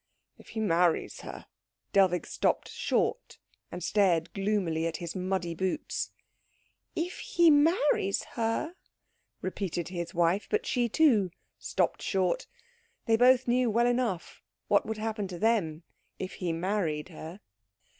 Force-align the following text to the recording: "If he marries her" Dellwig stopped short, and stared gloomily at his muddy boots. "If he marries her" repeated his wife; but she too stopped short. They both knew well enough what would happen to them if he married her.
"If 0.39 0.47
he 0.49 0.59
marries 0.59 1.19
her" 1.21 1.45
Dellwig 1.93 2.25
stopped 2.25 2.69
short, 2.71 3.37
and 3.71 3.83
stared 3.83 4.33
gloomily 4.33 4.87
at 4.87 4.97
his 4.97 5.15
muddy 5.15 5.53
boots. 5.53 6.09
"If 6.95 7.19
he 7.19 7.51
marries 7.51 8.23
her" 8.33 8.73
repeated 9.43 9.89
his 9.89 10.15
wife; 10.15 10.47
but 10.49 10.65
she 10.65 10.89
too 10.89 11.29
stopped 11.59 12.01
short. 12.01 12.47
They 13.05 13.15
both 13.15 13.47
knew 13.47 13.69
well 13.69 13.85
enough 13.85 14.41
what 14.67 14.87
would 14.87 14.97
happen 14.97 15.27
to 15.27 15.37
them 15.37 15.83
if 16.17 16.33
he 16.33 16.51
married 16.51 17.09
her. 17.09 17.39